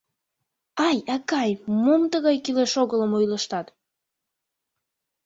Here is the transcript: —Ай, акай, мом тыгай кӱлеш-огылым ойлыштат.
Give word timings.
—Ай, 0.87 0.97
акай, 1.15 1.51
мом 1.83 2.01
тыгай 2.11 2.37
кӱлеш-огылым 2.45 3.11
ойлыштат. 3.17 3.67